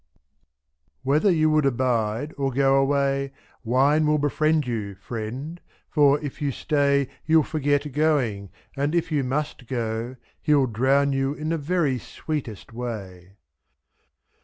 27 1.03 1.03
Whether 1.03 1.29
you 1.37 1.51
would 1.51 1.65
abide 1.67 2.33
or 2.35 2.51
go 2.51 2.73
away, 2.77 3.33
Wine 3.63 4.07
will 4.07 4.17
befriend 4.17 4.65
you, 4.65 4.95
friend; 4.95 5.61
for, 5.91 6.19
if 6.21 6.41
you 6.41 6.49
stay, 6.51 7.05
t'^ 7.05 7.09
You'll 7.27 7.43
forget 7.43 7.85
going; 7.91 8.49
and, 8.75 8.95
if 8.95 9.11
you 9.11 9.23
must 9.23 9.67
go, 9.67 10.15
He'll 10.41 10.65
drown 10.65 11.13
you 11.13 11.35
in 11.35 11.49
the 11.49 11.57
very 11.59 11.99
sweetest 11.99 12.73
way. 12.73 13.33